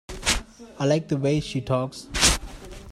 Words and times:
I 0.79 0.85
like 0.87 1.09
the 1.09 1.17
way 1.17 1.39
she 1.39 1.61
talks. 1.61 2.07